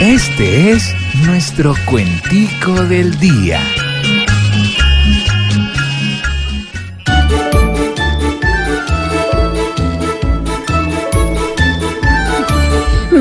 Este 0.00 0.70
es 0.70 0.94
nuestro 1.26 1.74
cuentico 1.84 2.72
del 2.84 3.20
día. 3.20 3.60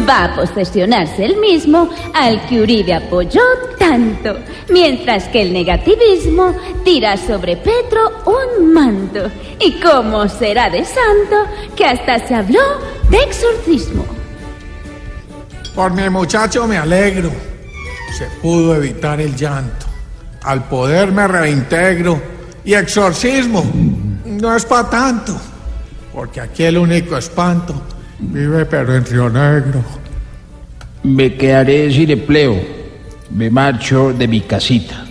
Va 0.08 0.24
a 0.24 0.36
posesionarse 0.38 1.26
el 1.26 1.36
mismo 1.42 1.90
al 2.14 2.48
que 2.48 2.62
Uribe 2.62 2.94
apoyó 2.94 3.42
tanto, 3.78 4.38
mientras 4.70 5.28
que 5.28 5.42
el 5.42 5.52
negativismo 5.52 6.56
tira 6.86 7.18
sobre 7.18 7.58
Petro 7.58 8.24
un 8.26 8.72
manto. 8.72 9.30
¿Y 9.60 9.74
cómo 9.82 10.30
será 10.30 10.70
de 10.70 10.86
santo 10.86 11.76
que 11.76 11.84
hasta 11.84 12.26
se 12.26 12.36
habló 12.36 12.62
de 13.10 13.18
exorcismo? 13.18 14.19
Por 15.80 15.94
mi 15.94 16.10
muchacho 16.10 16.68
me 16.68 16.78
alegro. 16.78 17.32
Se 18.12 18.26
pudo 18.42 18.76
evitar 18.76 19.22
el 19.22 19.34
llanto. 19.34 19.86
Al 20.44 20.66
poder 20.66 21.10
me 21.14 21.26
reintegro. 21.26 22.22
Y 22.66 22.74
exorcismo 22.74 23.64
no 24.26 24.54
es 24.54 24.66
para 24.66 24.90
tanto. 24.90 25.40
Porque 26.14 26.42
aquí 26.42 26.66
el 26.66 26.78
único 26.80 27.16
espanto 27.16 27.82
vive 28.20 28.66
pero 28.66 28.94
en 28.94 29.06
Río 29.06 29.30
Negro. 29.30 29.82
Me 31.04 31.36
quedaré 31.36 31.90
sin 31.94 32.12
empleo. 32.12 32.60
Me 33.30 33.50
marcho 33.50 34.12
de 34.12 34.28
mi 34.28 34.42
casita. 34.42 35.06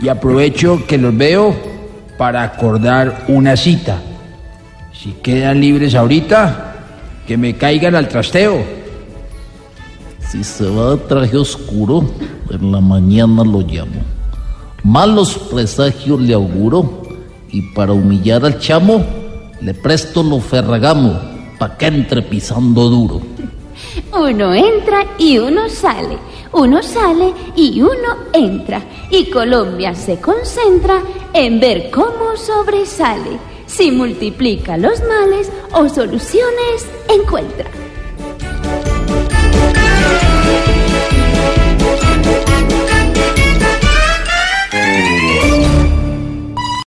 Y 0.00 0.06
aprovecho 0.06 0.86
que 0.86 0.96
los 0.96 1.16
veo 1.16 1.56
para 2.16 2.44
acordar 2.44 3.24
una 3.26 3.56
cita. 3.56 4.00
Si 4.92 5.14
quedan 5.14 5.60
libres 5.60 5.96
ahorita, 5.96 6.76
que 7.26 7.36
me 7.36 7.56
caigan 7.56 7.96
al 7.96 8.08
trasteo. 8.08 8.75
Si 10.30 10.42
se 10.42 10.68
va 10.68 10.96
de 10.96 10.96
traje 10.96 11.36
oscuro, 11.36 12.04
en 12.50 12.72
la 12.72 12.80
mañana 12.80 13.44
lo 13.44 13.60
llamo. 13.60 14.02
Malos 14.82 15.38
presagios 15.38 16.20
le 16.20 16.34
auguro, 16.34 17.02
y 17.50 17.62
para 17.74 17.92
humillar 17.92 18.44
al 18.44 18.58
chamo, 18.58 19.04
le 19.60 19.72
presto 19.72 20.24
lo 20.24 20.40
ferragamo, 20.40 21.16
pa' 21.58 21.76
que 21.78 21.86
entre 21.86 22.22
pisando 22.22 22.88
duro. 22.88 23.20
Uno 24.12 24.52
entra 24.52 25.06
y 25.16 25.38
uno 25.38 25.68
sale, 25.68 26.18
uno 26.52 26.82
sale 26.82 27.32
y 27.54 27.80
uno 27.80 28.16
entra. 28.32 28.82
Y 29.10 29.30
Colombia 29.30 29.94
se 29.94 30.20
concentra 30.20 31.02
en 31.34 31.60
ver 31.60 31.90
cómo 31.90 32.36
sobresale, 32.36 33.38
si 33.66 33.92
multiplica 33.92 34.76
los 34.76 35.00
males 35.00 35.52
o 35.72 35.88
soluciones 35.88 36.86
encuentra. 37.08 37.85